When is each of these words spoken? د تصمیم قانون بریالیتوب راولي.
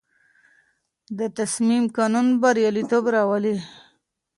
د 1.17 1.19
تصمیم 1.37 1.83
قانون 1.97 2.27
بریالیتوب 2.41 3.05
راولي. 3.15 3.55